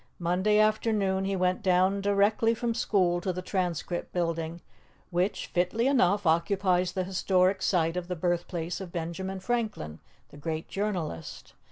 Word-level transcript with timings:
Monday 0.17 0.57
afternoon, 0.57 1.25
he 1.25 1.35
went 1.35 1.61
down 1.61 2.01
directly 2.01 2.55
from 2.55 2.73
school 2.73 3.21
to 3.21 3.31
the 3.31 3.43
Transcript 3.43 4.11
building, 4.11 4.61
which, 5.11 5.45
fitly 5.45 5.85
enough, 5.85 6.25
occupies 6.25 6.93
the 6.93 7.03
historic 7.03 7.61
site 7.61 7.95
of 7.95 8.07
the 8.07 8.15
birthplace 8.15 8.81
of 8.81 8.91
Benjamin 8.91 9.39
Franklin, 9.39 9.99
the 10.29 10.37
great 10.37 10.67
journalist. 10.67 11.53